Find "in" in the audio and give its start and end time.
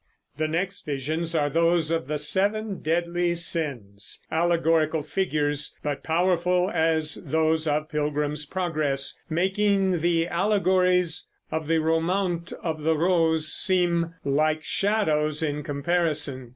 15.43-15.61